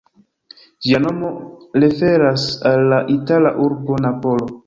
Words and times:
Ĝia 0.85 1.01
nomo 1.03 1.29
referas 1.83 2.47
al 2.71 2.89
la 2.95 3.01
itala 3.17 3.55
urbo 3.69 4.01
Napolo. 4.09 4.53